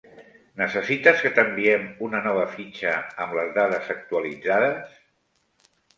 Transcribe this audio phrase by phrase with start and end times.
[0.59, 2.95] Necessites que t'enviem una nova fitxa
[3.27, 4.97] amb les dades actualitzades?